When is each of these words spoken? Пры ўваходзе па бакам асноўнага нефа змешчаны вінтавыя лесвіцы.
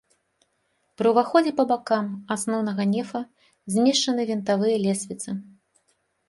Пры 1.01 1.09
ўваходзе 1.13 1.51
па 1.59 1.65
бакам 1.71 2.07
асноўнага 2.35 2.83
нефа 2.95 3.21
змешчаны 3.75 4.21
вінтавыя 4.31 4.75
лесвіцы. 4.87 5.29